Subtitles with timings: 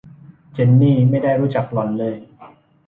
[0.53, 2.15] เจนนี่ไม่ได้รู้จักหล่อนเลย